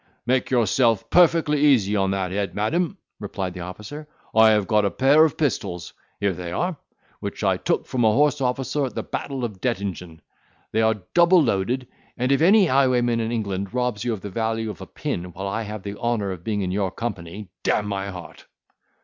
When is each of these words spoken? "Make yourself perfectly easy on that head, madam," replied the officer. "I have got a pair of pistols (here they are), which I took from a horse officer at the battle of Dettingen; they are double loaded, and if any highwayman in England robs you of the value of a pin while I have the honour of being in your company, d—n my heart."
"Make 0.25 0.49
yourself 0.49 1.11
perfectly 1.11 1.59
easy 1.59 1.95
on 1.95 2.09
that 2.09 2.31
head, 2.31 2.55
madam," 2.55 2.97
replied 3.19 3.53
the 3.53 3.59
officer. 3.59 4.07
"I 4.33 4.49
have 4.49 4.65
got 4.65 4.83
a 4.83 4.89
pair 4.89 5.23
of 5.25 5.37
pistols 5.37 5.93
(here 6.19 6.33
they 6.33 6.51
are), 6.51 6.75
which 7.19 7.43
I 7.43 7.57
took 7.57 7.85
from 7.85 8.03
a 8.03 8.11
horse 8.11 8.41
officer 8.41 8.85
at 8.87 8.95
the 8.95 9.03
battle 9.03 9.45
of 9.45 9.61
Dettingen; 9.61 10.21
they 10.71 10.81
are 10.81 11.03
double 11.13 11.43
loaded, 11.43 11.87
and 12.17 12.31
if 12.31 12.41
any 12.41 12.65
highwayman 12.65 13.19
in 13.19 13.31
England 13.31 13.75
robs 13.75 14.03
you 14.03 14.11
of 14.11 14.21
the 14.21 14.31
value 14.31 14.71
of 14.71 14.81
a 14.81 14.87
pin 14.87 15.33
while 15.33 15.47
I 15.47 15.61
have 15.61 15.83
the 15.83 15.95
honour 15.99 16.31
of 16.31 16.43
being 16.43 16.63
in 16.63 16.71
your 16.71 16.89
company, 16.89 17.49
d—n 17.61 17.85
my 17.87 18.09
heart." 18.09 18.47